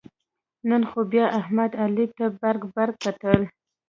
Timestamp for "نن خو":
0.69-0.99